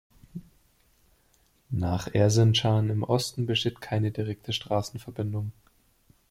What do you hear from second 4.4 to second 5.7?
Straßenverbindung.